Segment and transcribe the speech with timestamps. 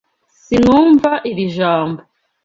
[0.43, 2.01] Sinumva iri jambo.